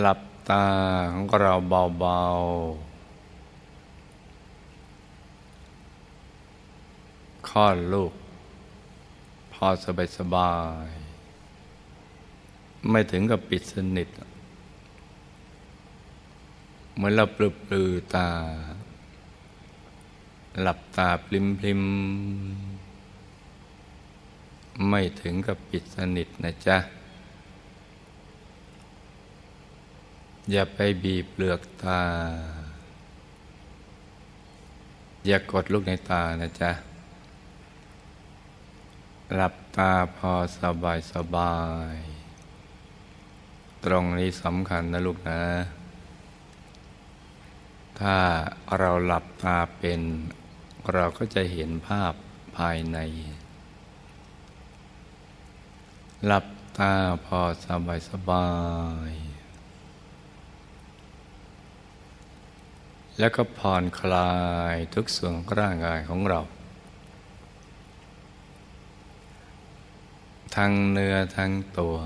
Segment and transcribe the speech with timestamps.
[0.00, 0.66] หลับตา
[1.12, 2.34] ของเราเบาๆ
[7.48, 8.12] คลอดลูก
[9.52, 10.52] พอสบายสบา
[10.86, 10.88] ย
[12.90, 14.08] ไม่ถึงกับปิดสนิท
[16.94, 18.28] เหมือนเราปลือปลือตา
[20.60, 21.82] หลับตาพลิมพลิม
[24.88, 26.78] ไม่ถึงกับปิดสนิทนะจ๊ะ
[30.52, 32.02] อย่าไปบีบเปลือกตา
[35.26, 36.70] อย่ากดลูกในตานะจ๊ะ
[39.34, 41.56] หลับตาพอสบายสบา
[41.94, 41.96] ย
[43.84, 45.42] ตรงนี้สำคัญนะลูกนะ
[48.00, 48.18] ถ้า
[48.78, 50.00] เราหลับตาเป็น
[50.92, 52.12] เราก็จะเห็นภาพ
[52.56, 52.98] ภายใน
[56.26, 56.46] หลับ
[56.78, 56.92] ตา
[57.24, 58.48] พอสบายสบา
[59.10, 59.23] ย
[63.18, 64.34] แล้วก็ผ่อนคลา
[64.72, 66.40] ยทุกส่วนของร่างกายของเรา
[70.56, 71.96] ทั้งเนื้อทั้งตัว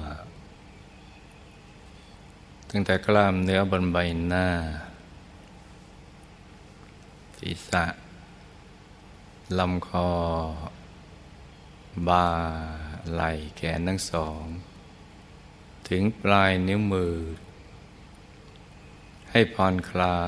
[2.71, 3.97] ตั้งแต่กล้ามเนื้อบนใบ
[4.27, 4.49] หน้า
[7.38, 7.84] ศีรษะ
[9.59, 10.11] ลำคอ
[12.09, 12.28] บ่า
[13.12, 14.44] ไหล่แขนทั้งสอง
[15.88, 17.16] ถึงปลายนิ้วมือ
[19.31, 20.21] ให้ผ่อนคลา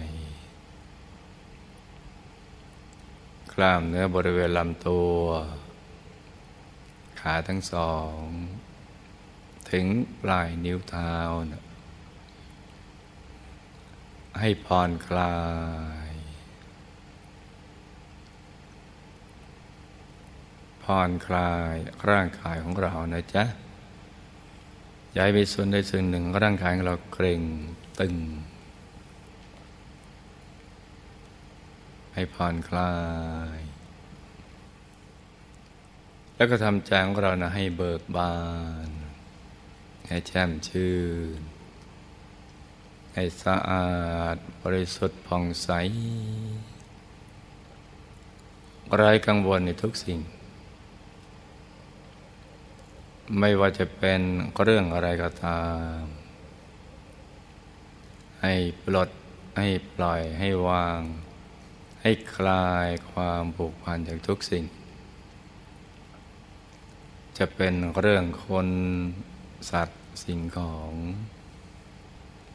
[0.00, 0.15] ย
[3.56, 5.16] กล้ามเนื้อบริเวณลำตัว
[7.20, 8.20] ขาทั้งสอง
[9.70, 9.86] ถึง
[10.22, 11.14] ปลายนิ้วเท้า
[11.50, 11.64] นะ
[14.40, 15.36] ให้ผ่อนคลา
[16.08, 16.10] ย
[20.82, 21.74] ผ่อนคลาย
[22.10, 23.44] ร่างกายของเรานะจ๊ะ
[25.16, 27.40] ย้ายไปส่วนใดส่วนหนึ่งร่างกายของเราเกร็ง
[28.00, 28.14] ตึง
[32.18, 32.94] ให้ผ่อนคลา
[33.56, 33.58] ย
[36.36, 38.36] แล้วก็ทำใจของเรานะให้เบิกบา
[38.88, 38.90] น
[40.08, 40.96] ให้แช่มชื่
[41.38, 41.40] น
[43.14, 43.94] ให้สะอา
[44.34, 45.68] ดบริสุทธิ์ผ่องใส
[48.94, 50.18] ไร้กังวลในทุกสิ่ง
[53.38, 54.20] ไม่ว่าจะเป็น
[54.62, 55.62] เรื่องอะไรก็ตา
[56.00, 56.00] ม
[58.42, 59.08] ให้ปลด
[59.58, 61.00] ให้ปล่อยให้วาง
[62.08, 64.64] ให้คลายความผูกพันจากทุกสิ่ง
[67.38, 68.68] จะเป็นเรื่องคน
[69.70, 70.92] สัตว์สิ่งของ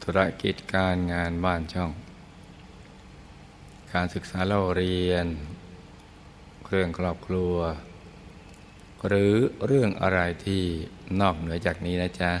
[0.02, 1.92] ธุรกิจการงานบ้านช่อง
[3.92, 5.26] การศึกษาเล่าเรียน
[6.66, 7.54] เรื่องครอบครัว
[9.06, 9.34] หรือ
[9.66, 10.62] เรื่องอะไรที่
[11.20, 12.32] นอกเหนือจากนี้นะจ๊ะ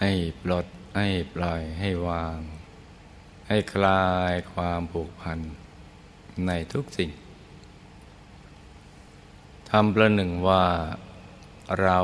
[0.00, 0.10] ให้
[0.42, 2.38] ปลดให้ปล่อยให้วาง
[3.50, 5.38] ให้คลายความผูกพัน
[6.46, 7.10] ในทุกสิ่ง
[9.70, 10.64] ทำประหนึ่งว่า
[11.82, 11.98] เรา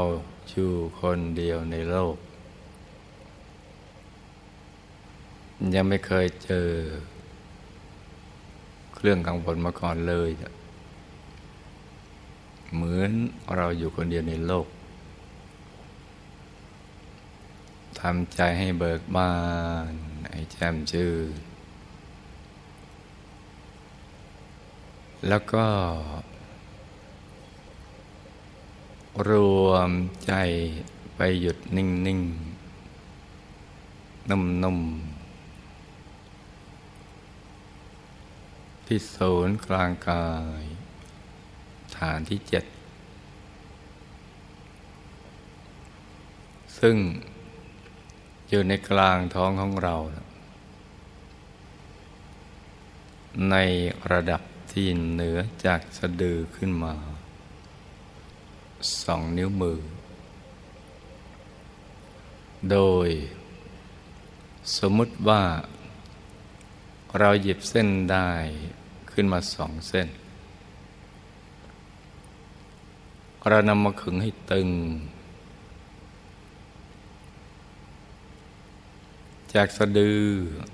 [0.49, 2.16] อยู่คนเดียวในโลก
[5.74, 6.68] ยังไม่เคยเจอ
[8.95, 10.30] เครื่องกังวลมาก่อนเลย
[12.74, 13.10] เหมือน
[13.57, 14.66] เราอยู่คนเดียวในโลก
[18.01, 19.33] ทำใจให้เบิกบา
[19.92, 19.95] น
[20.30, 21.15] ให้แจ่มชื่น
[25.28, 25.66] แล้วก็
[29.28, 29.30] ร
[29.66, 29.91] วม
[30.26, 30.32] ใจ
[31.16, 32.21] ไปหยุดนิ่งนิ่ง
[34.30, 34.80] นุ่มนุ่ม
[38.86, 40.28] ที่ศูนย์กลางกา
[40.60, 40.62] ย
[41.97, 42.65] ฐานที่เจ็ด
[46.78, 46.97] ซึ่ง
[48.48, 49.96] อยู่ในกลางท้องของเรา
[53.50, 53.56] ใน
[54.12, 54.42] ระดับ
[54.72, 56.94] ที่เหนือจากสะดือขึ้นมา
[59.02, 59.80] สองนิ้วมือ
[62.70, 63.08] โดย
[64.78, 65.42] สมมุติว่า
[67.18, 68.30] เราหยิบเส้นได้
[69.12, 70.08] ขึ้นมาสองเส้น
[73.48, 74.68] เรานำมาขึงให้ตึง
[79.54, 80.21] จากสะดือ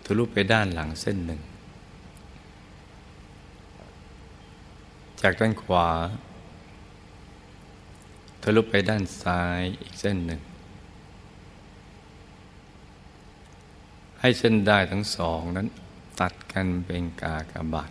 [0.04, 1.40] ทะลุไปด้านหลังเส้นหนึ่ง
[5.22, 5.88] จากด้านขวา
[8.42, 10.40] ทะลุไปด้านซ้ายอีกเส้นหนึ่ง
[14.20, 15.66] ให้เส้นได้ทั้งสองนั้น
[16.20, 17.90] ตัดกันเป็นกากบาท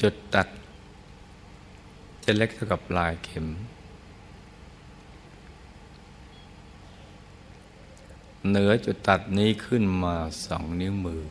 [0.00, 0.48] จุดตัด
[2.24, 3.46] จะเล็กเท่ากับลายเข็ม
[8.48, 10.16] เหนือจุดตัดนี้ขึ้นมา
[10.46, 11.22] สองนิ้วมือ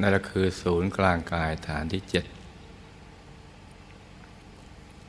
[0.00, 2.24] นั่นก็คือศูนย์กลางกายฐานที่เจ็ด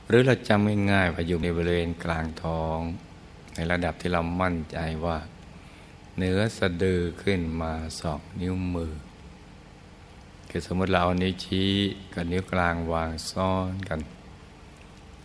[0.07, 2.79] หรือเราจำง่ายๆว่าอยู่ในบริเวณกลางท้อง
[3.55, 5.17] ในระดับที่เรามั่นใจว่า
[6.17, 8.93] เนื้อสะดือขึ้นมาสองนิ้วมือ
[10.49, 11.71] คือสมมติเราเอานิ้วชี้
[12.13, 13.99] กับนิ้วกลางวางซ้อนกัน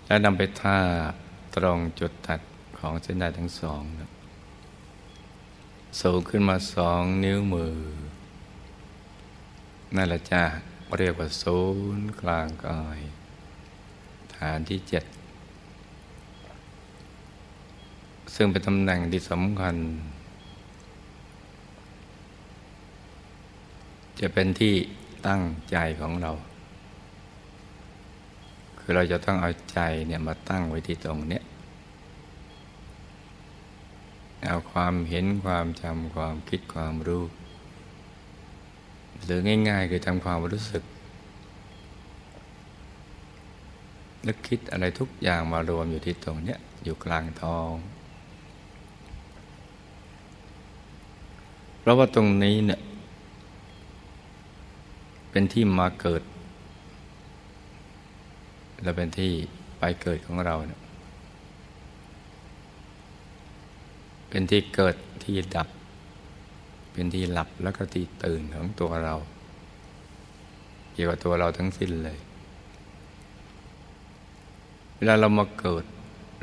[0.06, 0.78] แล้วนำไปทา
[1.10, 1.25] บ
[1.56, 2.40] ตรงจุดตัด
[2.78, 3.82] ของเส้นได้ทั้งสอง
[6.00, 7.76] สูงขึ้นมาสองนิ้วมือ
[9.96, 10.42] นั่นแหละจ้า
[10.98, 11.58] เรียกว่าศู
[11.98, 12.98] นย์กลางกาย
[14.34, 15.04] ฐานที่เจ็ด
[18.34, 19.76] ซึ่งเป็นตำแหน่งที่สำคัญ
[24.20, 24.74] จะเป็นที่
[25.26, 26.32] ตั้งใจของเรา
[28.78, 31.42] คือเราจะต้องเอาใจเนี่ยมาตั้งไว้ที่ตรงเนี้ย
[34.44, 37.24] เอา ความเห็นความจำความคิดความรู้
[39.24, 40.82] หรือง่าย ๆ คือทำความรู้สึก
[44.26, 47.72] นึกคิดอะไรทุกอย่างมารวมอยู่ที่ตรงเนี้ยอยู่กลางท้อง
[51.80, 52.80] เพราะว่าตรงนี้เนี่ย
[55.30, 56.22] เป็นที่มาเกิด
[58.82, 59.32] และเป็นที่
[59.78, 60.80] ไปเกิดของเราเนี่ย
[64.36, 65.68] เป็นที่เกิดที่ดับ
[66.92, 69.14] เป็นที่หลับแล้วก็ที่ตื่นของตัวเรา
[70.92, 72.18] เกี่ยวกับตัวเราทั้งสิ้นเลย
[74.96, 75.84] เวลาเรามาเกิด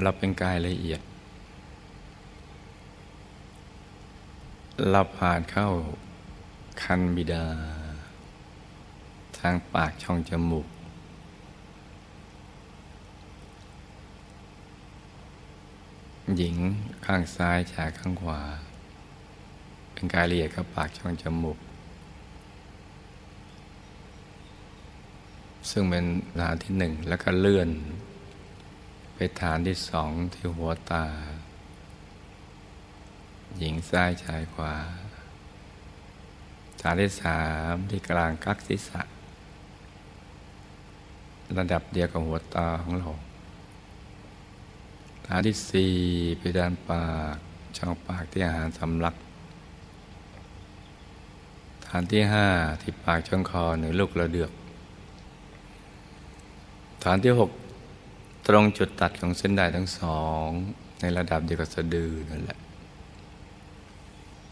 [0.01, 1.01] เราเป็นกายละเอียด
[4.91, 5.69] เราผ่านเข้า
[6.83, 7.45] คันบิดา
[9.39, 10.67] ทางปากช่องจมูก
[16.37, 16.55] หญิง
[17.05, 18.41] ข้างซ้ายชายข้างขวา
[19.93, 21.57] เป็นกายละเอียดกับปากช่องจมูก
[25.69, 26.05] ซึ่งเป็น
[26.41, 27.69] ฐานที่หนึ่งแล้วก็เลื่อน
[29.15, 31.05] ไปฐานที่สองที่หัวตา
[33.57, 34.73] หญิงซ้ายชายขวา
[36.81, 37.41] ฐานที่สา
[37.71, 39.01] มที่กลางกักศีรษะ
[41.57, 43.09] ระดับเดียวกับหัวตาของเรา
[45.27, 45.93] ฐานที่สี่
[46.39, 47.37] ไปด้านปาก
[47.77, 49.15] ช่องปากที่อาหารสำลัก
[51.87, 52.47] ฐานที่ห้า
[52.81, 54.51] ที่ปากช่องคอหรือลูกระเดือก
[57.03, 57.51] ฐานที่หก
[58.47, 60.47] ตรงจุดตัดของเส้นได้ทั้งสอง
[61.01, 62.59] ในระดับเดียวกับสะดือนั่นแหละ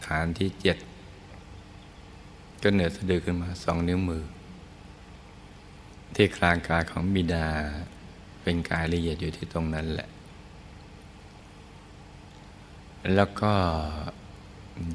[0.06, 0.76] ฐานที่เจ็ด
[2.62, 4.24] ก็เหนือสะดือขึ้นมาสองนิ้วมือ
[6.14, 7.46] ที่กลางกายของบิดา
[8.42, 10.08] เป็นกายละเอียดอยู่ที่ตรงนั้นแหละ
[13.14, 13.54] แล้วก็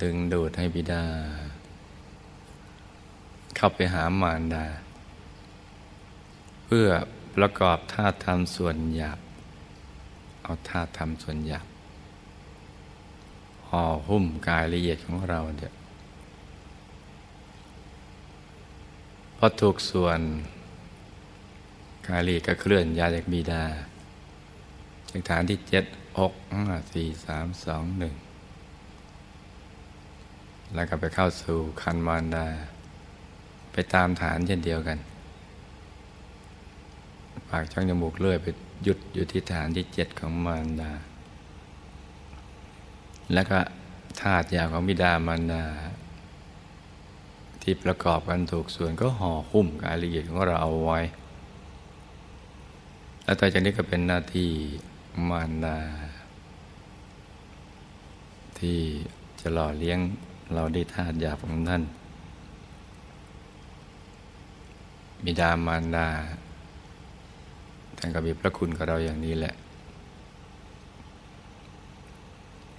[0.02, 1.04] ดึงดูดให้บิดา
[3.56, 4.66] เข้าไปหามารดา
[6.66, 6.88] เพื่อ
[7.36, 9.20] ประกอบท่าทำส่วนหยาบ
[10.44, 11.68] เอาท่าทำส่วนหยาบ
[13.68, 15.74] ห่อหุ้มกายละเอียดของเราเดี๋ย
[19.38, 20.20] พอถูกส่วน
[22.08, 23.64] กายละเอียดก็เคลื่อนย้ายจากบิดา
[25.10, 25.86] จากฐานที่เจ็ด
[26.18, 28.16] หกห้าสี่สามสองหนึ่ง
[30.76, 32.48] แล้วก็ไปเข้าสู่คันมารดา
[33.72, 34.98] ไปตามฐานเช่นเดียวกัน
[37.50, 38.48] ปากช่องจมูกเลื่อยไป
[38.84, 40.92] หยุดอยู่ที่ฐานที่เจ็ดของมารดา
[43.34, 43.60] แล้วก็
[44.22, 45.64] ธาตุยาของบิดามารดา
[47.62, 51.00] ที่ที่ประกอบกันถูกส่วนก็ห่อหุ้มกายละเอียดของเราเอาไว้
[53.24, 54.50] แล้วต่อจากนี้ก็เป็นหน้าที่
[55.30, 55.78] มารดา
[58.60, 58.80] ที่
[59.42, 60.00] จะหล่อเลี้ยง
[60.54, 61.84] เราได้ธาตุหยาบของท่าน
[65.26, 66.08] บิดามารดา
[67.98, 69.56] ท่านก็มีพระคุณกับเราอย่างนี้แหละ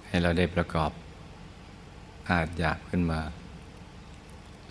[0.07, 0.91] ให้เราได้ประกอบ
[2.27, 3.19] ธาตุหยาบขึ้นมา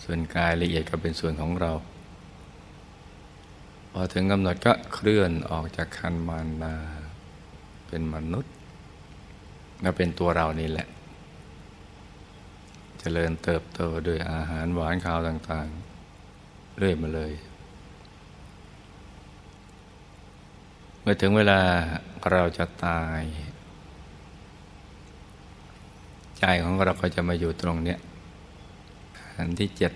[0.05, 1.73] ส่วนกายละเอียดก็เป็นส่วนของเรา
[3.93, 6.75] พอถึงกำหนดก็เคลื่อนออกจากคันมารดา
[7.89, 8.53] เป็นมนุษย์
[9.85, 10.89] ก็เป็นตัวเรานี่แหละ
[13.01, 17.33] เจริญเติบโตโดยอาหารหวานข้าวต่างๆ เรื่อยมาเลย
[21.01, 21.61] เมื่อถึงเวลา
[22.33, 23.23] เราจะตาย
[26.39, 27.99] ใจของเราก็จะมาอยู่ตรงเนี้ย
[29.37, 29.93] อันที่เจ็ด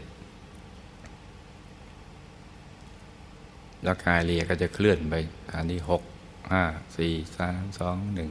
[3.82, 5.14] แล้วกายเรียก็จะเคลื่อนไป
[5.52, 6.02] อันที่หก
[6.52, 6.62] ห้า
[6.96, 8.30] สี่สามสองหนึ่ง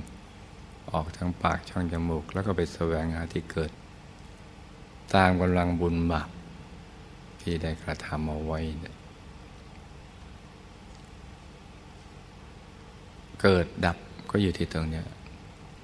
[0.91, 3.71] ออกทางปากช่องจมูก แล้วก็ไปแสวงหาที่เกิด
[5.15, 6.29] ตามกำลังบุญบาป
[7.41, 8.59] ที่ได้กระทำเอาไว้
[13.41, 13.97] เกิดดับ
[14.31, 15.01] ก็อยู่ที่ตรงนี้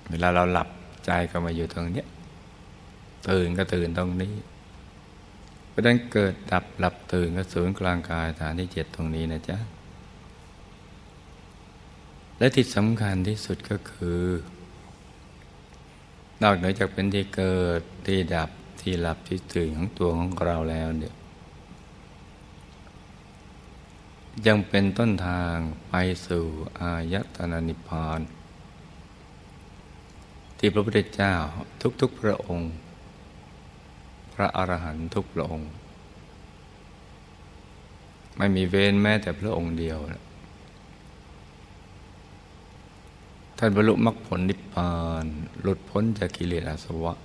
[0.09, 0.69] เวลาเราหลับ
[1.05, 2.05] ใจก็มาอยู่ตรงนี้
[3.29, 4.33] ตื่นก็ตื่นตรงนี้
[5.69, 9.57] เพราะนั้นเกิดดับหลับตื่นก็ศูนย์กลางกายฐานที่เจ็ดตรงนี้นะจ๊ะ
[12.37, 14.21] และที่สำคัญที่สุดก็คือ
[16.43, 18.49] นอกเหนือจากเป็นที่เกิดที่ดับ
[18.89, 21.15] ที่หลับที่ตื่นของตัวของเราแล้วเนี่ย
[24.47, 25.55] ยังเป็นต้นทาง
[25.89, 25.93] ไป
[26.27, 26.45] สู่
[26.79, 28.19] อายตนะนิพพาน
[30.57, 31.33] ที่พระพุทธเจ้า
[32.01, 32.71] ทุกๆพระองค์
[34.33, 35.69] พระอรหันต์ทุกพระองค์
[38.37, 39.97] ไม่มีเว้นแม้แต่พระองค์เดียว
[43.57, 45.25] ท่านบรรลุมรรคผลนิพพาน
[45.61, 47.15] หลุดพ้นจากกิเลสอาสวะ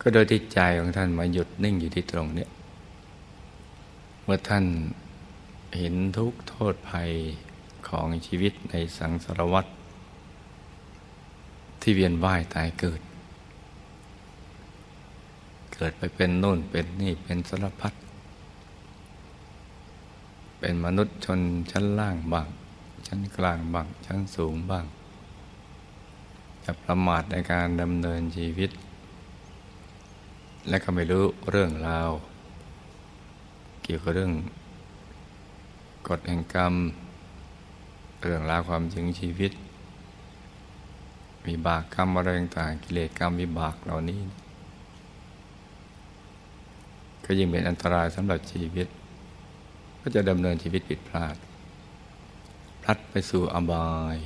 [0.00, 2.46] ก็โดยที่ใจของท่านมาหยุดนิ่งอยู่ที่ตรงนี้
[4.22, 4.64] เมื่อท่าน
[5.76, 7.10] เห็นทุกโทษภัย
[7.88, 9.66] ของชีวิตในสังสารวัฏ
[11.80, 13.00] ที่เวียนว่ายตายเกิด
[15.74, 17.92] เกิดไปเป็นโน่นเป็นนี่เป็นสารพัด
[20.58, 21.40] เป็นมนุษย์ชน
[21.70, 22.48] ชั้นล่างบ้าง
[23.06, 24.84] ชั้นกลางบ้าง ชั้นสูงบ้าง
[26.64, 28.70] จะประมาทในการดำเนินชีวิต
[30.68, 32.10] และก็ไม่รู้เรื่องราว
[33.82, 34.32] เกี่ยวกับเรื่อง
[36.08, 36.74] กฎแห่งกรรม
[38.22, 39.52] เรื่องราวความจริงชีวิต
[41.44, 44.20] มีบากกรรมอะไรต่างกิเลสกรรมวิบากเหล่านี้
[47.24, 48.86] ก็ยิ่งเป็นอันตรายสำหรับชีวิต
[50.00, 51.36] ก็จะดำเนินชีวิตผิดพลาด
[52.82, 54.18] พลัดไปสู่อบาย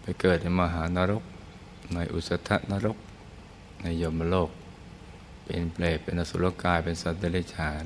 [0.00, 1.24] ไปเกิดในมหานรก
[1.94, 2.96] ในอุสธนรก
[3.82, 4.50] ในยมโลก
[5.48, 7.84] เป็นเปรตเป็นอสุรกายเป็นสัตว์เดรัจฉาน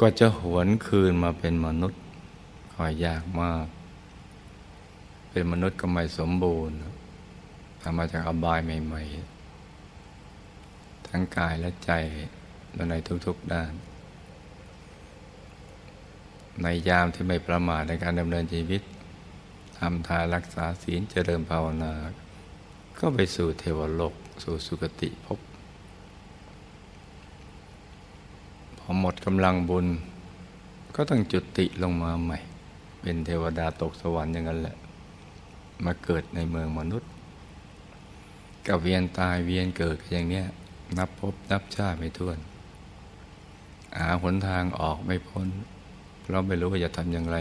[0.00, 2.02] ก็จะหวนคืนมาเป็นมนุษย์
[2.74, 3.66] คอยยากมาก
[5.30, 6.76] เป็นมนุษย์ก็ไม่สมบูรณ์
[7.82, 9.02] ทำมาจากอบายใหม่
[10.24, 11.92] ๆ ทั้งกายและใจ
[12.90, 12.94] ใน
[13.26, 13.72] ทุกๆด้าน
[16.62, 18.82] ในยามที่ไม่ประมาทในการดำเนินชีวิต
[19.78, 21.94] ทำทานรักษาศีลเจริญภาวนา
[22.98, 25.40] ก็ไปสู่เทวโลก สู่สุคติภพ
[28.77, 29.86] พ อหมดกำลังบุญ
[30.96, 32.38] ก็ต้องจุติลงมาใหม่
[33.00, 34.76] เป็นเทวดาตกสวรรค์อย่างนั้นแหละ
[35.84, 37.10] มาเกิดในเมืองมนุษย์
[38.66, 40.46] ก็เวียนตายเวียนเกิดอย่างเนี้ย
[40.98, 42.38] นับพบนับชาติไม่ท้วน
[43.98, 45.48] หาหนทางออกไม่พ้น
[46.22, 47.36] เพราะไม่รู้ว่าจะทำอย่างไร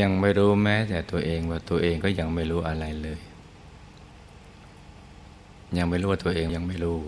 [0.00, 3.20] ยังไม่รู้แม้แต่ตัวเองว่าตัวเองก็ยังไม่รู้อะไรเลย
[5.78, 6.98] ยังไม่รู้ว่าตัวเองยังไม่รู้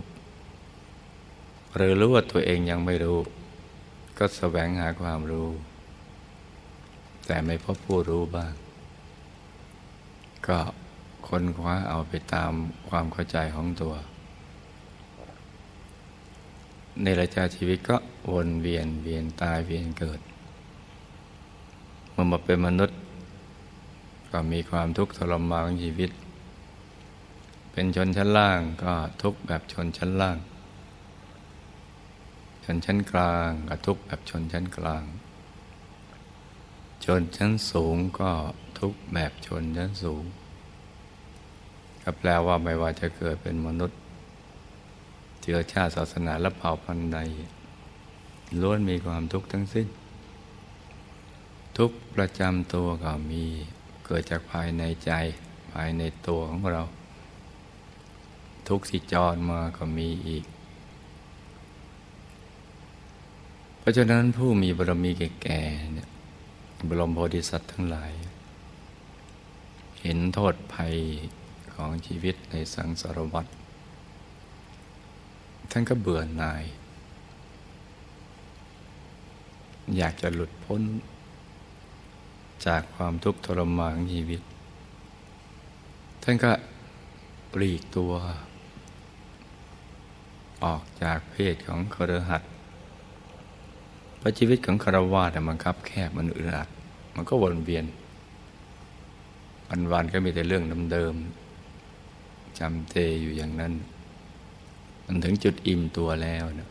[1.76, 3.18] หรือรู้ว่าตัวเองยังไม่รู้
[4.18, 5.48] ก็แสวงหาความรู้
[7.26, 8.52] แต่ไม่พบผู้รู้บ้าง
[10.48, 10.58] ก็
[11.28, 12.52] ค้นคว้าเอาไปตาม
[12.88, 13.94] ความเข้าใจของตัว
[17.02, 17.96] ในระยะชีวิตก็
[18.32, 20.20] วนเวียนเวียนตายเวียนเกิด
[22.12, 22.98] เมื่อมาเป็นมนุษย์
[24.30, 26.10] ก็มีความทุกข์ทรมานของชีวิต
[27.72, 30.38] เป็นชนชั้นล่างก็ทุกข์แบบชนชั้นล่าง
[32.68, 35.04] ชนชั้นกลางกับทุกแบบชนชั้นกลาง
[37.04, 38.30] ชนชั้นสูงก็
[38.78, 40.24] ทุกแบบชนชั้นสูง
[42.02, 43.98] ก็แปลว่าไม่ว่าจะเกิดเป็นมนุษย์
[45.40, 47.18] เจือชาติศาสนาและเผ่าพันธุ์ใด
[48.60, 49.88] ล้วนมีความทุกข์ทั้งสิ้น
[51.78, 53.44] ทุกประจำตัวก็มี
[54.06, 55.10] เกิดจากภายในใจ
[55.72, 56.82] ภายในตัวของเรา
[58.68, 60.44] ทุกสิจรมาก็มีอีก
[63.75, 66.08] เพ ราะฉะนั้นผู้มีบารมีแก่ๆเนี่ย
[66.88, 68.12] บรมโพธิสัตว์ทั้งหลาย
[70.02, 70.94] เห็นโทษภัย
[71.74, 73.46] ของชีวิตในสังสารวัฏ
[75.70, 76.64] ท่านก็เบื่อหน่าย
[79.96, 80.82] อยากจะหลุดพ้น
[82.66, 84.42] จากความทุกข์ทรมานของชีวิต
[86.22, 86.52] ท่านก็
[87.52, 88.12] ปลีกตัว
[90.64, 92.42] ออกจากเพศของครหัส
[94.18, 96.68] เพราะชีวิตของคารวาสมันคับแคบมันอึดอัด
[97.14, 97.84] มันก็วนเวียน
[99.92, 103.72] วันๆก็มีแต่เรื่องเดิมๆจำเจอยู่อย่างนั้น
[105.06, 106.68] มันถึงจุดอิ่มตัวแล้วนะ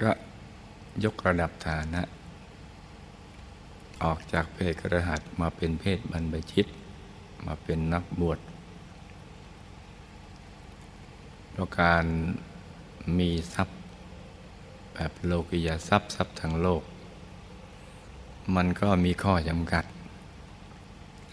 [0.00, 0.10] ก็
[1.04, 2.02] ยกระดับฐานะ
[4.02, 6.66] ออกจากเพศกระหัสมาเป็นเพศบรรพชิต
[7.46, 8.38] มาเป็นนักบวช
[11.52, 12.04] เพราะการ
[13.18, 13.73] มีทรัพย์
[14.94, 16.82] แบบโลกิยาทรัพย์ทรัพย์ทางโลก
[18.54, 19.84] มันก็มีข้อจำกัด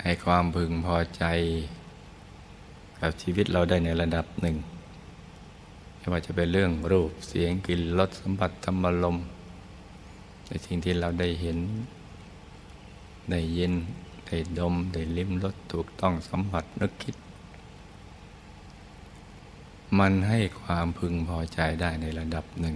[0.01, 1.24] ให้ความพึงพอใจ
[3.00, 4.56] กับชีวิตเราได้ในระดับหนึ่ง
[5.98, 9.18] ไม่ว่าจะเป็นเรื่องรูปเสียงกลิ่นรสสัมผัสธรรมลม
[10.48, 11.60] ในสิ่งที่เราได้เห็น
[13.32, 13.74] ได้ยิน
[14.27, 17.15] ได้ดม ได้ลิ้มรสถูกต้องสัมผัสนึกคิด
[20.00, 22.75] มันให้ความพึงพอใจได้ในระดับหนึ่ง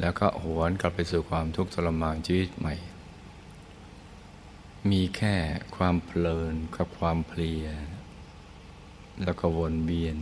[0.00, 2.74] แล้วก็หวนกลับไปสู่ความทุกข์ทรมานชีวิตใหม่
[4.90, 5.34] มีแค่
[5.76, 7.64] ความเพลินกับความเพลีย
[9.24, 10.16] แล้วก็วนเวียน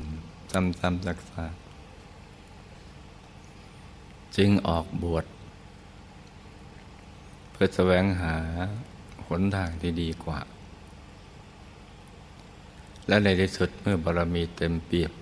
[0.53, 1.13] ซ้ำๆซั
[1.53, 1.59] กๆ
[4.37, 5.25] จึงออกบวช
[7.51, 8.37] เพื่อแสวงหา
[9.27, 10.41] หนทางที่ดีกว่า
[13.09, 15.13] และในที่สุดเมื่อบารมีเต็มเปียบ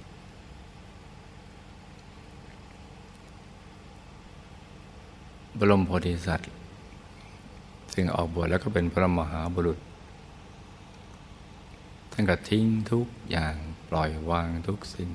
[5.59, 6.51] บรมโพธิสัตว์
[7.95, 9.79] ซึ่งออกบวชแล้วก็เป็นพระมหาบุรุษ
[12.13, 13.55] ท่านก็ทิ้งทุกอย่าง
[13.89, 15.11] ปล่อยวางทุกสิ่ง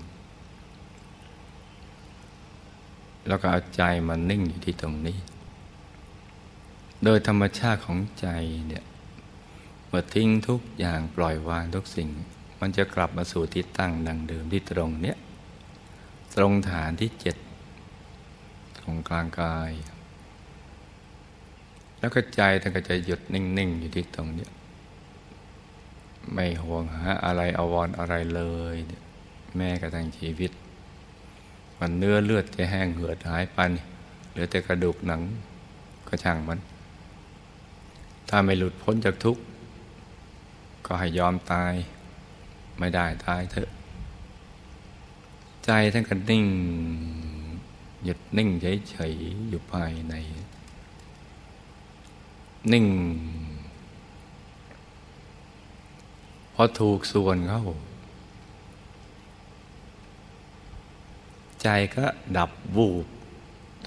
[3.28, 5.18] แล้วก็เอาใจมันนิ่งอยู่ที่ตรงนี้
[7.04, 8.28] โดยธรรมชาติของใจ
[8.68, 8.84] เนี่ย
[9.88, 12.10] เมื่อทิ้งทุกอย่างปล่อยวางทุกสิ่ง
[12.60, 15.18] มันจะกลับมาสู่ที่ตั้งดังเดิมที่ตรงเนี้ย
[16.36, 17.36] ตรงฐานที่เจ็ด
[18.78, 19.72] ตรงกลางกาย
[22.02, 24.48] แล้วก็ใจท่านก็จะหยุดนิ่ง ๆ อยู่ที่ตรงนี้
[26.34, 28.42] ไม่ห่วงหาอะไรอวรอะไรเล
[28.76, 28.76] ย
[29.56, 30.52] แม้กระทั่งชีวิต
[31.80, 33.60] มันเนื้อเลือดจะแห้งเหือดหายไป
[34.30, 35.22] เหลือแต่กระดูกหนัง
[36.08, 36.60] ก็ช่างมัน
[38.30, 39.42] ถ้าไม่หลุดพ้นจากทุกข์
[40.86, 41.74] ก็ให้ยอมตาย
[42.80, 43.70] ไม่ได้ตายเถอะ
[45.66, 46.46] ใจท่านก็นิ่ง
[48.04, 50.14] หยุดนิ่งเฉยๆอยู่ภายใน
[52.72, 52.86] นิ่ง
[56.54, 57.64] พอถูกส่วนเข้า
[61.62, 62.06] ใจก็
[62.38, 63.06] ดับวูบ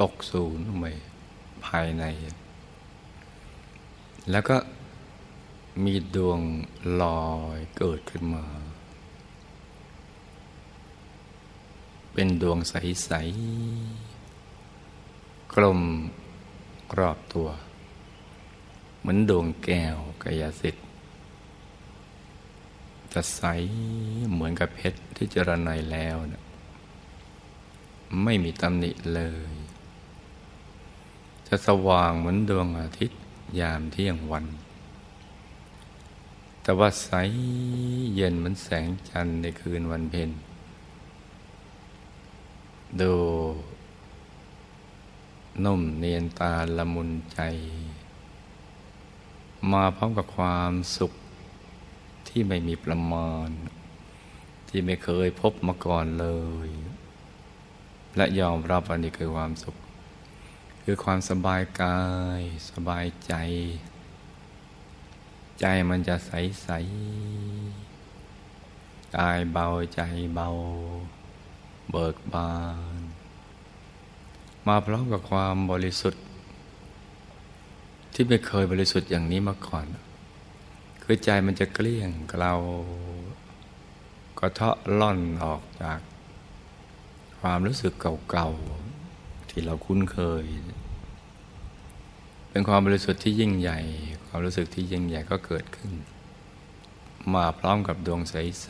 [0.00, 0.84] ตกศูนย์ไป
[1.64, 2.04] ภายใน
[4.30, 4.56] แล้วก็
[5.84, 6.40] มีดวง
[7.02, 7.24] ลอ
[7.56, 8.44] ยเกิดขึ้นมา
[12.12, 13.10] เป็นดวงใส
[14.72, 15.80] ๆ กลม
[16.98, 17.48] รอบตัว
[19.04, 20.84] เหมือนดวงแก้วกายสิทธิ์
[23.12, 23.42] จะใส
[24.32, 26.42] เหมือนกับเพชรที่เจรไนแล้วนะ
[28.22, 29.52] ไม่มีตำหนิเลย
[31.48, 33.18] จะสว่างเหมือนดวงอาทิตย์
[33.60, 34.46] ยามเที่ยงวัน
[36.62, 37.10] แต่ว่าใส
[38.14, 40.30] เย็นเหมือนแสงจันทร์ในคืนวันเพ็ญ
[43.00, 43.12] ดู
[45.64, 47.40] นุ่มเนียนตาละมุนใจ
[49.72, 51.12] มาพร้อมกับความสุข
[52.28, 53.48] ที่ไม่มีประมาณ
[54.68, 56.26] ที่ไม่เคยพบมาก่อนเล
[56.66, 56.68] ย
[58.16, 59.76] และยอมรับอันนี้คือความสุข
[60.84, 62.00] คือความสบายกา
[62.38, 63.34] ย สบายใจ
[65.60, 66.68] ใจมันจะใสใส
[69.16, 70.00] กายเบาใจ
[70.34, 70.48] เบา
[71.90, 72.54] เบิกบา
[72.98, 73.00] น
[74.66, 76.23] มาพร้อมกับความบริสุทธิ์
[78.14, 79.86] ที่ไม่เคยบริสุทธิ์อย่างนี้มาก่อน
[81.02, 82.54] คือใจมันจะเกลี้ยงเรา
[84.38, 85.98] ก็เทาะล่อนออกจาก
[87.40, 87.92] ความรู้สึก
[88.30, 90.44] เก่าๆที่เราคุ้นเคย
[92.50, 93.78] เป็นความบริสุทธิ์ที่ยิ่งใหญ่
[94.26, 95.92] ความรู้สึกที่ยิ่งใหญ่ก็เกิดขึ้น
[97.34, 98.68] มาพร้อมกับดวงใส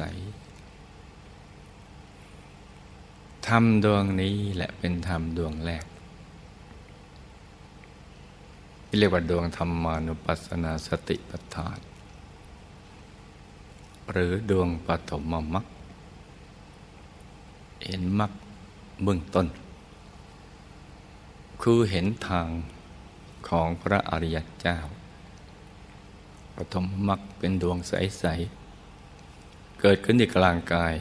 [1.74, 5.84] ๆธรรมดวงนี้แหละเป็นธรรมดวงแรก
[8.94, 11.78] ที่เรียกว่าดวงธรรมานุปัสสนาสติปัฏฐาน
[14.10, 15.22] หรือดวงปฐม
[15.54, 15.66] มรรค
[17.84, 18.32] เห็นมรรค
[19.02, 19.46] เบื้องต้น
[21.62, 22.48] คือเห็นทาง
[23.48, 24.78] ของพระอริยเจ้า
[26.56, 28.24] ปฐมมรรคเป็นดวงใส
[29.02, 30.92] ๆ เกิดขึ้นที่กลางกาย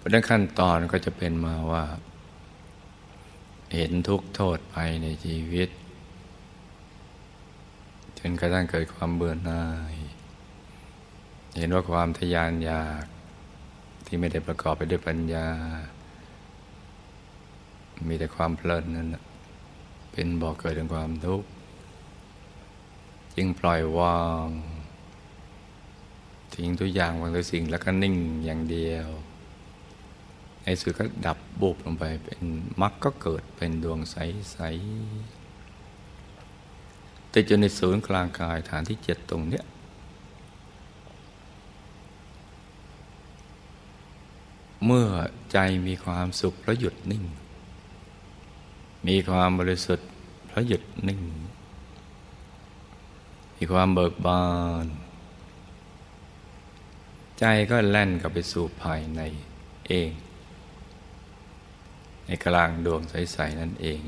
[0.00, 1.84] ประขั้นตอนก็จะเป็นมาว่า
[3.74, 5.68] เห็นทุกโทษไปในชีวิต
[8.18, 9.94] จนกระทั่งเกิดความเบื่อหน่าย
[11.56, 13.04] เห็นว่าความทยานอยาก
[14.06, 15.48] ที่ไม่ได้ประกอบไปด้วยปัญญา
[18.08, 19.08] มีแต่ความเพลินนั่น
[20.12, 21.48] เป็นบ่อกเกิดของความทุกข์
[23.34, 24.48] จึงปล่อยวาง
[26.54, 29.08] ทิ้งทุกอย่างวางทุกสิ่งแล้วก็นิ่งอย่างเดียว
[30.62, 32.40] ในสุดก็ดับ บุบลงไปเป็น
[32.82, 39.64] มรรคก็เกิดเป็นดวงใสๆติดอยู่ในศูนย์กลางกายฐานที่เจ็ดตรงเนี้ย
[44.86, 45.08] เมื่อ
[45.52, 47.24] ใจมีความสุขเพราะหยุดนิ่ง
[49.08, 50.08] มีความบริสุทธิ์
[50.46, 51.22] เพราะหยุดนิ่ง
[53.56, 54.44] มีความเบิกบา
[54.84, 54.86] น
[57.38, 59.20] ใจก็แล่นกลับไปสู่ภายใน
[59.86, 60.10] เอง
[62.30, 64.00] ในกลางดวงใส ๆ นั่นเอง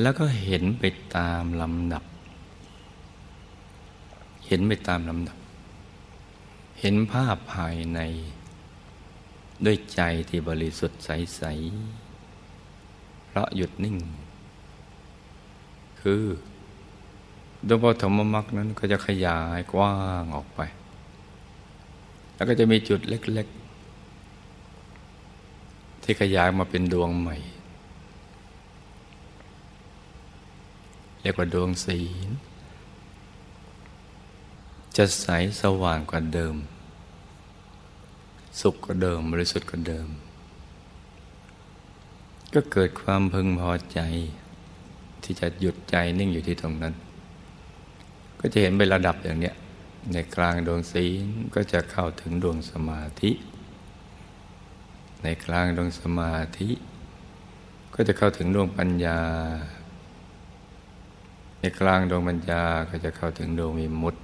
[0.00, 0.84] แล้วก็เห็นไป
[1.16, 2.04] ตามลำดับ
[4.46, 5.38] เห็นไปตามลำดับ
[6.80, 8.00] เห็นภาพภายใน
[9.64, 11.42] ด้วยใจที่บริสุทธิ์ใส
[12.50, 13.96] ๆ เพราะหยุดนิ่ง
[16.00, 16.24] คือ
[17.68, 20.60] ดวงปฐมมรรคนั้นก็จะขยายกว้างออกไป
[22.34, 23.61] แล้วก็จะมีจุดเล็กๆ
[26.02, 27.36] ที่ขยายมาเป็นดวงใหม่
[31.20, 32.30] เรียกว่าดวงศีล
[34.96, 35.26] จะใส
[35.60, 36.56] สว่างกว่าเดิม
[38.60, 40.08] สุขกว่าเดิมบริสุทธิ์กว่าเดิม
[42.54, 44.00] ก็เกิดความพึงพอใจ
[45.22, 46.94] ที่จะหยุดใจนิ่งอยู่ที่ตรงนั้น
[48.40, 49.54] ก็จะเห็นเป็นระดับอย่างเนี้ย
[50.12, 53.30] ในกลางดวงศีลก็จะเข้าถึงดวงสมาธิ
[55.22, 56.70] ในกลางดวงสมาธิ
[57.94, 59.18] ก็จะเข้าถึงดวงปัญญา
[61.60, 64.20] ในกลางดวงปัญญาก็จะเข้าถึงดวงวิมุตติ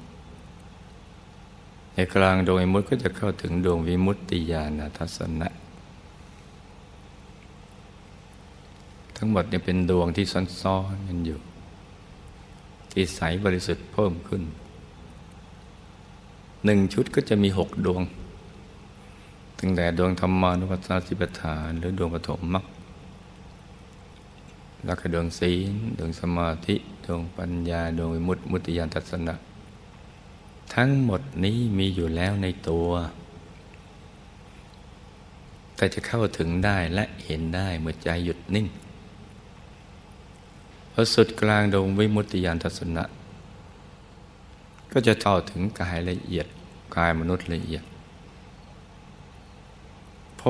[1.94, 5.48] ในกลางดวงวิมุตติก็จะเข้าถึงดวงวิมุตติญาณทัศนะ
[9.16, 10.26] ทั้งหมดนี่เป็นดวงที่
[10.62, 11.38] ซ้อนๆกันอยู่
[12.92, 14.42] ที่ใสบริสุทธิ์เพิ่มขึ้น
[16.64, 18.02] หนึ่งชุดก็จะมีหกดวง
[19.58, 22.64] ตั้งแต่ดวงธรรมานุปัสสนาสิปฐาน หรือดวงปฐมมรรค
[24.84, 29.34] แล้วก็ดวงศีลดวงสมาธิดวงปัญญาดวงวิมุตติมุติยานทัศนะ
[30.74, 32.88] ทั้งหมดนี้มีอยู่แล้วในตัว
[35.76, 38.66] แต่จะเข้าถึงได้และเห็นได้เมื่อใจหยุดนิ่ง
[40.92, 43.04] พอสุดกลางดวงวิมุตติยานทัศนะ
[44.92, 46.46] ก็จะเข้าถึงกายละเอียด
[46.96, 47.84] กายมนุษย์ละเอียด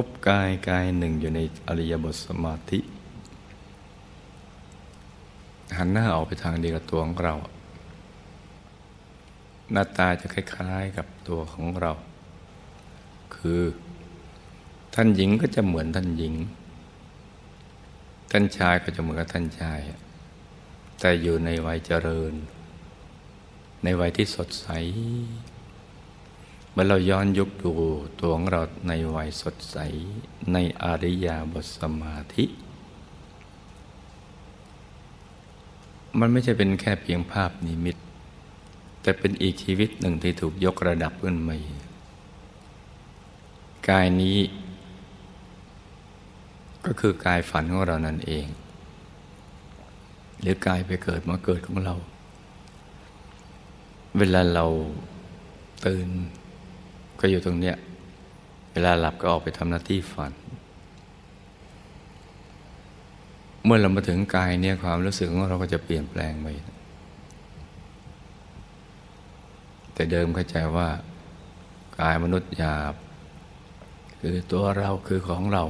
[0.04, 2.80] บกายกายหนึ่งอยู่ในอริยบทสมาธิ
[5.76, 7.34] หันหน้าออกไปทางเดียวกับตัวของเรา
[9.72, 11.92] หน้าตาจะคล้ายๆกับตัวของเรา
[13.34, 13.62] คือ
[14.94, 16.34] ท่านหญิงก็จะเหมือนท่านหญิง
[18.30, 19.80] ท่านชายก็จะเหมือนกับท่านชาย
[21.00, 22.34] แต่อยู่ในวัยเจริญ
[23.84, 24.68] ในวัยที่สดใส
[26.80, 27.72] มื่อเราย้อนยุคดู
[28.20, 29.76] ตัวของเราในวัยสดใส
[30.52, 32.44] ในอริยาบทสมาธิ
[36.18, 37.96] มันไม่ใช่เป็นแค่เพียงภาพนิมิต
[39.02, 41.58] แต่เป็นอีกชีวิตหนึ่งที่ถูกยกระดับขึ้นม่
[43.88, 44.38] กายนี้
[46.84, 48.46] ก็คือกายฝันของเรานั่นเอง
[50.40, 51.94] หรือกายไปเกิดมาเกิดของเรา
[54.18, 54.66] เวลาเรา
[55.86, 56.10] ตื่น
[57.20, 57.76] ก็อยู่ตรงเนี้ย
[58.72, 60.32] เวลาหลับก็ออกไปทำหน้าที่ฝัน
[63.64, 66.46] เมื่อเรามาถึงกายเนี่ยความรู้สึกของเราก็จะเปลี่ยนแปลงไป
[69.94, 70.88] แต่เดิมเข้าใจว่า
[72.00, 72.94] กายมนุษย์หยาบ
[74.20, 75.64] คือตัวเราคือของเรา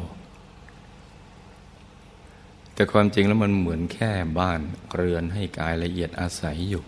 [2.74, 4.60] แต่ความจริงแล้วมันเหมือนแค่บ้าน
[4.94, 6.82] เรือนให้กายละเอียดอาศัยอยู่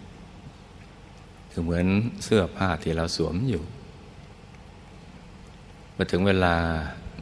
[1.51, 1.87] คือเหมือน
[2.25, 3.63] เสื้อผ้าที่เราสวมอยู่
[6.03, 6.55] มาถึงเวลา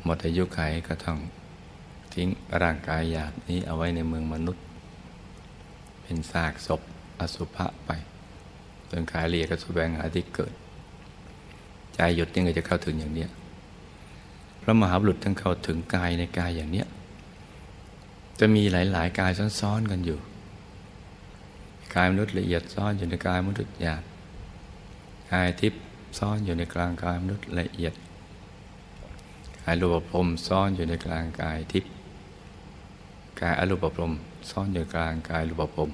[0.04, 1.18] หมดอายุไขก็ต้อง
[2.14, 2.28] ทิ้ง
[2.62, 4.64] ร่างกายหยาบนี้เอาไว้ในเมืองมนุษย์
[6.02, 6.80] เป็นซากศพ
[7.20, 7.90] อสุภะไป
[8.90, 10.52] จนกายเรียก็สแสวงหาที่เกิด
[11.94, 13.30] ใจหยุดยังไงจะเข้าถึงอย่างเนี้ย
[14.62, 16.86] พระมหาบุรุษทั้งเข้าถึงกายในกายอย่างเนี้ย
[18.40, 20.18] จะมีหลาย ๆ กายซ้อนๆกันอยู่
[21.94, 24.02] กายมนุษย์ละเอียดซ้อนอยู่ในกายมนุษย์หยาบ
[25.32, 25.80] กายทิพย์
[26.18, 27.94] ซ้อนอยู่ในกลางกายมนุษย์ละเอียด
[29.70, 31.92] กายรูปภพซ้อนอยู่ในกลางกายทิพย์
[33.40, 34.10] กายอรูปภพ
[34.50, 35.88] ซ่อนอยู่กลางกายรูปภพ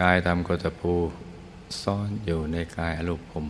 [0.00, 0.94] กายธรรมโกตภู
[1.82, 3.44] ซ่อนอยู่ในกายอรูปภพ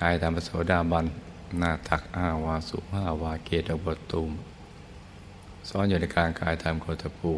[0.00, 1.06] กายธรรมโสดาบัน
[1.58, 4.30] หน้าตักอาวาสุภาวาเกตบตุม
[5.68, 7.32] ซ่อนอยู่ในกลางกายธรรมโกตภู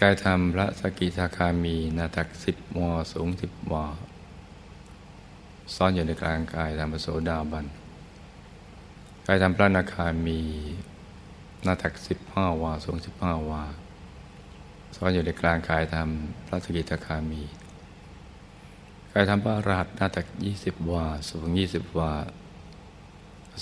[0.00, 3.84] กายธรรมพระสกิทาคามีนาตักสิบวอสูงสิบวอ
[5.74, 7.66] ซ่อนอยู่ในกลางกายธรรมโสดาบัน
[9.26, 10.40] กายธรรมพระนาคามี
[11.66, 13.62] นาตักสิบห้าวาสูงสิบห้าวา
[14.96, 16.08] ซ่อนอยู่ในกลางกายธรรม
[16.46, 17.42] พระสกิทาคามี
[19.12, 22.12] กายธรรมพระราชนาตักยี่สิบวาสูงยี่สิบวา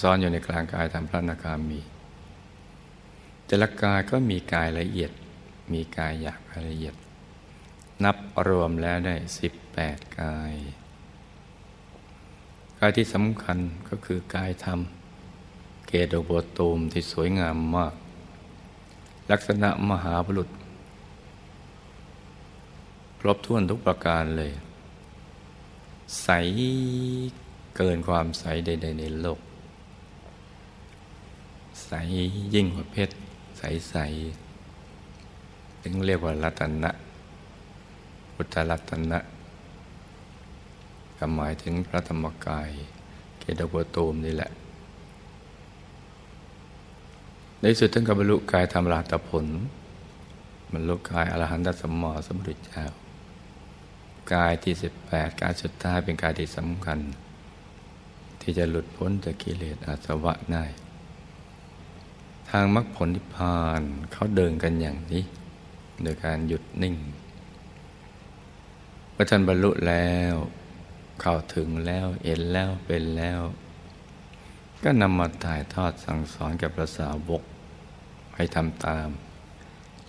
[0.01, 1.81] ซ่อนอยู่ในกลางกายธรรมพระนาคามี
[3.46, 5.11] แต่ละกายก็มีกายละเอียด
[5.73, 6.94] มีกายหยาบกายละเอียด
[8.05, 8.16] นับ
[8.49, 10.55] รวมแล้วได้สิบแปดกาย
[12.79, 14.81] กายที่สำคัญก็คือกายธรรม
[15.92, 17.94] เกตโบตูมที่สวยงามมาก
[19.31, 20.48] ลักษณะมหาบุรุษ
[23.20, 24.53] ครบถ้วนทุกประการเลย
[26.22, 26.29] ใส
[27.76, 29.40] เกินความใสใด ๆ ในโลก
[31.87, 31.92] ใส
[32.55, 33.14] ยิ่งกว่าเพชร
[33.59, 33.96] ใสใส
[35.83, 36.90] ถึงเรียกว่ารัตนะ
[38.35, 39.18] พุทธรัตนะ
[41.18, 42.68] ก็หมายถึงพระธรรมกาย
[43.38, 44.50] เกตโกตูมนี่แหละ
[47.62, 49.46] ในสุดท่านก็บรรลุกายธรรมราตผล
[50.73, 52.85] บรรลุกายอรหันตสมมอสมุทรเจ้า
[54.33, 56.99] กายที่สิบแปดกายสุดท้ายเป็นกายที่สำคัญ
[58.40, 60.64] ที่จะหลุดพ้นจากกิเลสอาสวะได้
[62.51, 65.25] ทางมรรคผลนิพพานเขาเดินกันอย่างนี้
[66.03, 66.94] โดยการหยุดนิ่ง
[69.12, 70.35] เมื่อท่านบรรลุแล้ว
[71.20, 73.40] เข้าถึงแล้วเห็นแล้วเป็นแล้ว
[74.85, 77.42] ก็นำมาถ่ายทอดสั่งสอนกับพระสาวก
[78.37, 79.09] ให้ทำตาม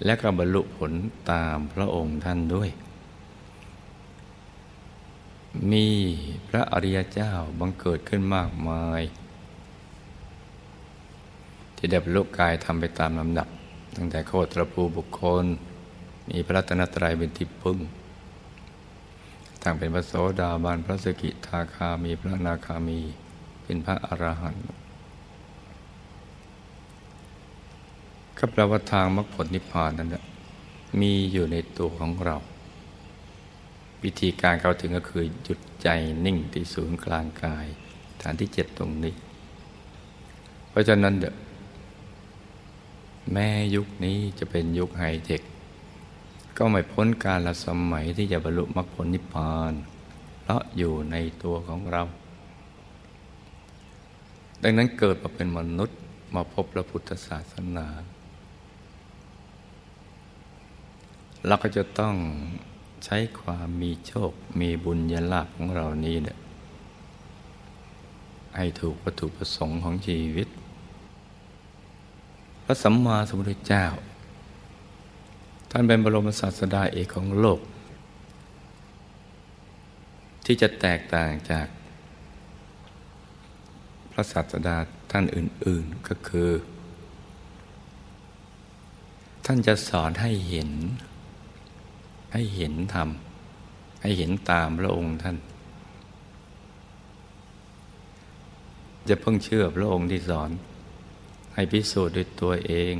[0.05, 0.91] และก็บรรลุผล
[1.31, 2.69] ตามพระองค์ท่านด้วย
[5.71, 5.87] มี
[6.47, 9.01] พระอริยเจ้าบังเกิดขึ้นมากมาย
[11.75, 13.47] ที่ได้บรรลุกายทำไปตามลำดับ
[13.95, 15.45] ตั้งแต่โคตรภูบุคคล
[16.29, 17.79] มีพระรัตนตรัยเป็นที่พึ่ง
[19.61, 22.99] ต่างเป็นพระโสดาบันพระสกิทาคามีพระนาคามี
[23.63, 24.80] เป็นพระอรหันต์
[28.43, 30.15] ก็แปลว่าทางมรรคผลนิพพานนั้น
[31.01, 32.37] มีอยู่ในตัวของเรา
[34.03, 35.87] วิธีการเข้าถึงก็คือหยุดใจ
[36.25, 37.67] นิ่งที่ศูนย์กลางกาย
[38.21, 39.13] ฐานที่เจ็ดตรงนี้
[40.69, 41.25] เพราะฉะนั้นเด
[43.31, 45.41] แม้ยุคนี้จะเป็นยุคไฮเทค
[46.57, 49.73] ก็ไม่พ้นการละสมัยที่จะบรรลุมรรคผลนิพพาน
[50.41, 52.03] เพราะอยู่ในตัวของเรา
[54.63, 55.97] ดังนั้นเกิดมาเป็นมนุษย์
[56.35, 57.87] มาพบพระพุทธศาสนา
[61.47, 62.15] เราก็จะต้อง
[63.05, 66.37] ใช้ความมีโชค มีบุญญาลาภของเรานี้เนี่ย
[68.55, 70.47] ให้ถูกวัตถุประสงค์ของชีวิต
[72.63, 73.85] พระสัมมาสัมพุทธเจ้า
[75.71, 77.59] ท่านเป็นบรมศาสดาเอกของโลก
[80.45, 81.67] ที่จะแตกต่างจาก
[84.11, 84.77] พระศาสดา
[85.11, 86.49] ท่านอื่น ๆก็คือ
[89.45, 90.69] ท่านจะสอนให้เห็น
[92.33, 93.09] ให้เห็นธรรม
[94.01, 95.37] ให้เห็นตามพระองค์ท่าน
[99.09, 100.49] จะเพิ่งเชื่อพระองค์ที่สอน
[101.53, 102.93] ให้พิสูจน์ด้วยตัวเอง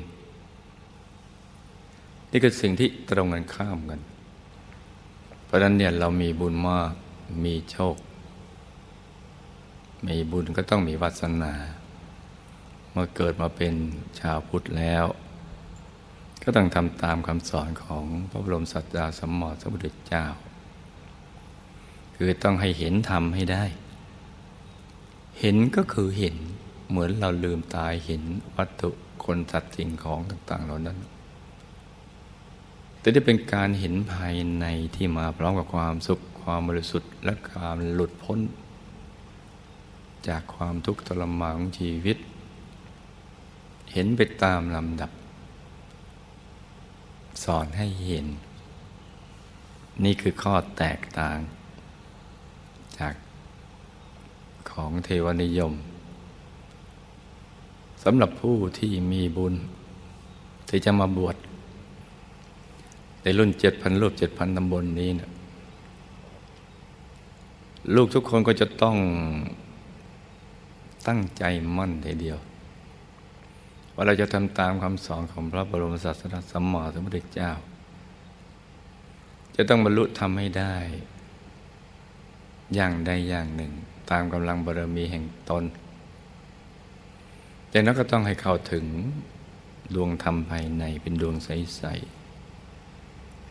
[2.32, 4.02] นี่คือสิ่งที่ตรงกันข้ามกัน
[5.46, 6.92] เพราะนั้นเนี่ยเรามีบุญมาก
[7.46, 7.98] มีโชค
[10.08, 11.54] มีบุญก็ต้องมีวาสนา
[12.92, 13.74] เมื่อเกิดมาเป็น
[14.20, 15.06] ชาวพุทธแล้ว
[16.44, 20.26] ก็ต้องทำตามคำสอนของพระบรมศาสดาสมมติสมุทรเจ้า
[22.16, 23.64] คือต้องให้เห็นธรรมให้ได้
[25.40, 26.36] เห็นก็คือเห็น
[26.90, 28.22] เหมือนเราลืมตายเห็น
[28.58, 28.90] วัตถุ
[29.24, 30.98] คนสัตว์สิ่งของต่างๆ เหล่านั้น
[33.00, 38.40] แต่ได้เป็นการเห็นภายในที่มาพร้อมกับความสุขความบริสุทธิ์และการหลุดพ้น
[40.28, 42.18] จากความทุกข์ทรมานของชีวิต
[43.94, 45.12] เห็นไปตามลำดับ
[47.44, 48.28] สอนให้เห็น
[50.04, 51.38] นี่คือข้อแตกต่าง
[52.98, 53.14] จาก
[54.72, 55.74] ของเทวนิยม
[58.04, 59.56] สำหรับผู้ที่มีบุญ
[60.70, 61.36] ที่จะมาบวช
[63.22, 65.30] ในรุ่นเจ็ดพันรูปเจ็ดพันตำบลนนี้นะ
[67.96, 68.98] ลูกทุกคนก็จะต้อง
[71.08, 71.44] ตั้งใจ
[71.78, 72.38] มั่นทีเดียว
[74.02, 77.52] ว่าเราจะทำตามคำสอนของพระบรมศาสดาสัมมาสัมพุทธเจ้า
[79.56, 80.76] จะต้องบรรลุทำให้ได้
[82.76, 83.72] อย่างใดอย่างหนึ่ง
[84.12, 85.64] ตามกำลังบารมีแห่งตน
[87.74, 88.86] จากนั้นก็ต้องให้เข้าถึง
[89.96, 91.82] ดวงธรรมภายในเป็นดวงใส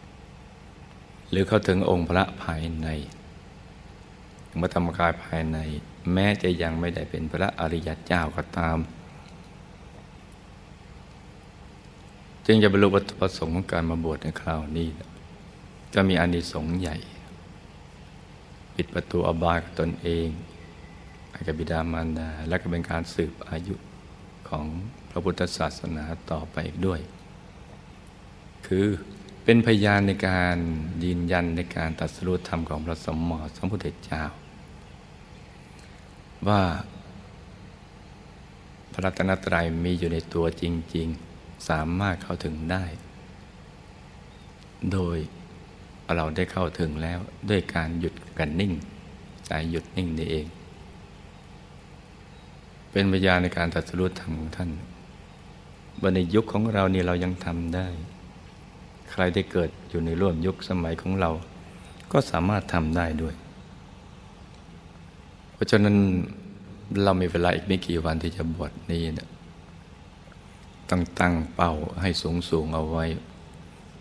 [0.07, 2.89] ๆหรือเข้าถึงองค์พระภายใน
[4.61, 5.59] พระธรรมกายภายใน
[6.13, 8.79] แม้จะยังไม่ได้เป็นพระอริยเจ้าก็ตาม
[12.53, 14.89] จึงจะบรรลุวัตถุประสงค์ของการมาบวชในคราวนี้
[15.95, 16.97] จะมีอานิสงส์ใหญ่
[18.75, 20.29] ปิดประตูอบายกับตนเอง
[21.33, 23.75] ให้กับบิดามารดา และก็เป็นการสืบอายุ
[24.49, 24.67] ของ
[25.11, 27.01] พระพุทธศาสนาต่อไปด้วย
[28.67, 28.87] คือ
[29.45, 30.57] เป็นพยานในการ
[31.05, 34.23] ยืนยันในการตัดสู้ธรรมของพระสมมติสัมพุทธเจ้า
[36.49, 36.63] ว่า
[38.93, 41.30] พระรัตนตรัยมีอยู่ในตัวจริง ๆ
[41.69, 42.85] สามารถเข้าถึงได้
[44.93, 45.17] โดย
[46.15, 47.19] เราได้เข้าถึงแล้ว
[47.51, 48.73] ด้วยการหยุดกันนิ่ง
[49.47, 50.47] ใจหยุดนิ่งนี่เอง
[52.91, 54.71] เป็นพยาในการตัดสู้ธรรมของท่าน
[56.03, 57.87] บในยุคของเรานี่เรายังทำได้
[59.11, 61.31] ใครได้เกิดอยู่ในร่วมยุคสมัยของเรา
[62.13, 63.35] ก็สามารถทำได้ด้วย
[65.55, 65.97] เพราะฉะนั้น
[67.05, 69.20] เรามีเวลาอีกไม่กี่วันที่จะบวชนี้น
[70.91, 73.05] ต้องตั้งเป้าให้สูงสูงเอาไว้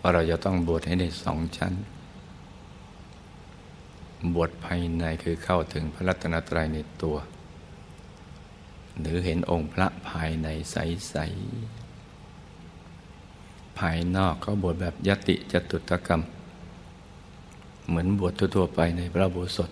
[0.00, 1.72] ว่าเราจะต้องบวชให้ได้สองชั้น
[4.34, 7.16] บวชภายในคือเข้าถึงพระรัตนตรัยในตัว
[9.00, 11.16] หรือเห็นองค์พระภายในใส
[12.06, 16.22] ๆ ภายนอกเขาบวชแบบยติจตุตกรรม
[17.86, 19.70] เหมือนบวชทั่ว ๆ ไปในพระโบสถ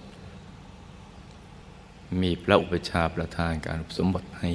[2.21, 4.51] มีพระอุปชาประทานการสมบทให้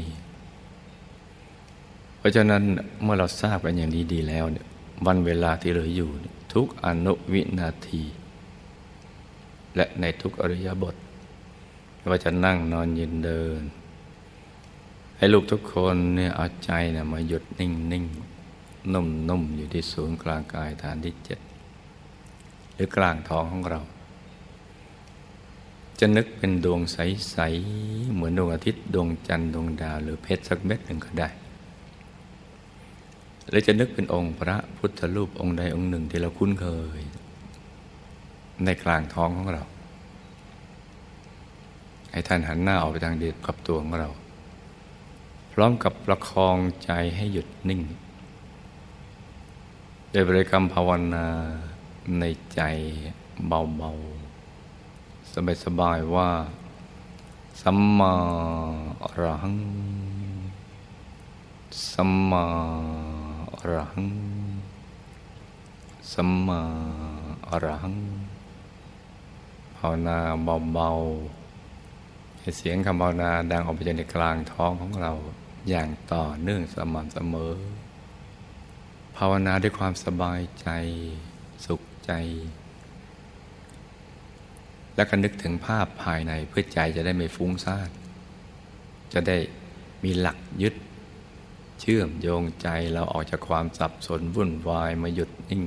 [2.23, 2.63] เพราะฉะนั้น
[3.03, 4.65] เมื่อเราทราบกันอย่างนี้ดีแล้วเนี่ย
[5.05, 6.09] วันเวลาที่เหลืออยู่
[6.53, 8.03] ทุกอนุวินาที
[9.75, 10.95] และในทุกอริยบท
[12.09, 13.61] ว่าจะนั่งนอนยืนเดิน
[15.17, 18.05] ให้ลูกทุกคนเนี่ยเอาใจเนี่ยมาหยุดนิ่งนิ่ง
[18.93, 21.39] นุ่มนุ่มอยู่ที่ศูนย์กลางกายฐานที่เจ็ด
[22.73, 23.79] หรือกลางท้องของเรา
[25.99, 27.37] จะนึกเป็นดวงใส
[27.75, 31.29] ๆ เหมือนดวงอาทิตย์ ดวงจันทร์ดวงดาว หรือเพชรสักเม็ดหนึ่งก็ได้
[33.49, 36.67] หรือจะนึกเป็นองค์พระพุทธรูปองค์ใดองค์หนึ่งที่เราคุ้นเค
[36.99, 37.01] ย
[38.65, 39.63] ในกลางท้องของเรา
[42.11, 44.09] ให้ท่านหันหน้าออกไปทางเดียวกับตัวของเรา
[45.53, 47.81] พร้อมกับประคองใจให้หยุดนิ่ง
[50.11, 51.27] โดยบริกรรมภาวนา
[52.19, 52.23] ใน
[52.55, 52.61] ใจ
[53.47, 56.29] เบาๆ สบายๆว่า
[57.61, 58.13] สัมมา
[59.03, 59.57] อรหัง
[61.91, 62.45] สัมมา
[63.65, 64.07] อรหัง
[66.13, 66.61] สัมมา
[67.49, 67.95] อรหัง
[69.77, 70.17] ภาวนา
[70.73, 75.11] เบาๆให้เสียงคำภาวนาดังออกไปจากในกลางท้องของเรา
[75.69, 77.53] อย่างต่อเนื่องสม่ำเสมอ
[79.17, 80.67] ภาวนาด้วยความสบายใจ
[81.65, 82.11] สุขใจ
[84.95, 87.89] แล้วก็นึกถึงภาพภายในเพื่อใจจะได้ไม่ฟุ้งซ่าน
[89.13, 89.37] จะได้
[90.03, 90.75] มีหลักยึด
[91.85, 95.63] เชื่อมโยงใจเราออกจากความสับสนวุ่นวายมาหยุดนิ่ง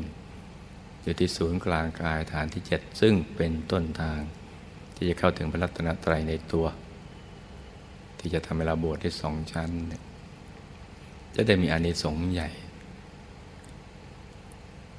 [1.02, 4.20] อยู่ที่ศูนย์กลางกายฐานที่เจ็ดซึ่งเป็นต้นทาง
[4.94, 6.66] ที่จะเข้าถึงพระรัตนตรัยในตัว
[8.18, 9.70] ที่จะทำให้เวลาบวชได้สองชั้น
[11.34, 12.48] จะได้มีอานิสงส์ใหญ่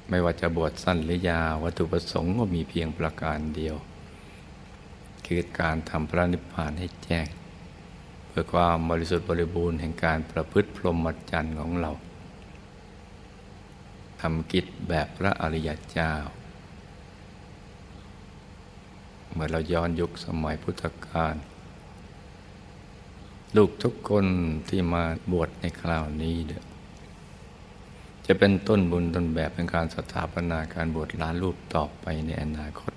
[0.08, 3.76] ไม่ว่าจะบวชสั้นหรือยาววัตถุประสงค์ก็มีเพียงประการเดียว
[5.26, 7.28] คือการทำพระนิพพานให้แจ้ง
[8.40, 11.90] พื่อความบริสุทธิ์บริบูรณ์แห่งการประพฤติพรหมจรรย์ของเรา
[14.20, 16.12] ทำกิจแบบพระอริยเจ้า
[19.32, 21.34] เมื่อเราย้อนยุคสมัยพุทธกาล
[23.56, 24.26] ลูกทุกคน
[24.68, 26.62] ที่มาบวชในคราวนี้เด้อ
[28.26, 32.92] จะเป็นต้นบุญต้นแบบเป็นการสถาปนาการบวชล้านรูปต่อไปในอนาคต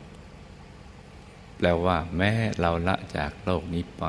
[1.57, 4.05] แปลว่าแม้เราละจากโลกนี้ไป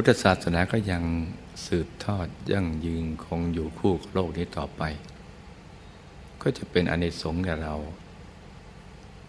[0.00, 1.04] พุทธศาสนาก็ยัง
[1.66, 4.82] สืบทอดยั่งยืนคงอยู่คู่กับโลกนี้ต่อไป
[6.42, 7.74] ก็จะเป็นอเนิสงแก่เรา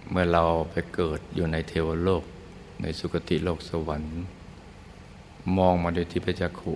[0.10, 2.24] เมื่อเราไปเกิดอยู่ในเทวโลก
[2.82, 4.20] ในสุคติโลกสวรรค์
[5.58, 6.74] มองมาโดยที่พระจักขุ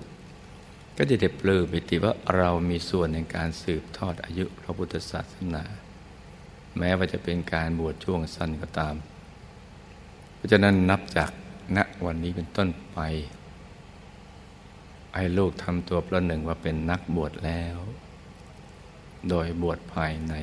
[0.98, 5.64] ก็จะได้ปลื้มปิติว่าเรามีส่วนในการสืบทอดอายุพระพุทธศาสนา
[6.78, 8.96] แม้ว่าจะเป็นการบวชช่วงสั้นก็ตาม
[10.36, 11.32] เพราะฉะนั้นนับจาก
[11.78, 13.00] ณวันนี้เป็นต้นไป
[15.14, 17.78] ไอ้ลูกทำตัวประหนึ่งว่าเป็นนักบวชแล้ว
[19.30, 20.34] โดยบวชภายใน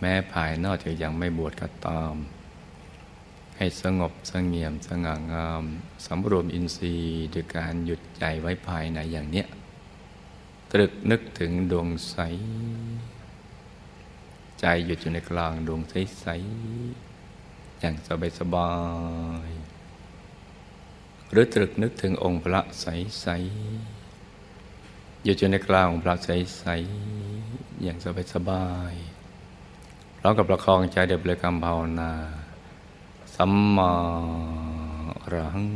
[0.00, 2.14] แม้ภายนอกจะยังไม่บวชก็ตาม
[3.56, 5.64] ให้สงบสงเงียมสง่างาม
[6.06, 9.46] สำรวมอินทรีย์ด้วยการหยุดใจไว้ภายในอย่างเนี้ย
[10.72, 12.16] ตรึกนึกถึงดวงใส
[14.60, 16.26] ใจหยุดอยู่ในกลางดวงใส
[17.04, 18.72] ๆ อย่างสบายสบา
[19.48, 19.57] ย
[21.30, 28.94] หรือตรึกนึกถึงองค์พระใสๆอยู่จนในกลางองค์พระใสๆอย่างสบายสบาย
[30.18, 32.12] พร้อมกับประคองใจเด็บเลยกรรมภาวนา
[33.34, 33.92] สัมมา
[35.22, 35.68] อรหัง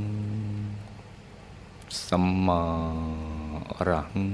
[2.08, 2.60] สัมมา
[3.76, 4.28] อรหัง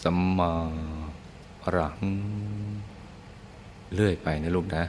[0.00, 0.52] สัมมา
[1.64, 2.14] อรหัง
[3.94, 4.82] เลื่อยไปนะลูกนะ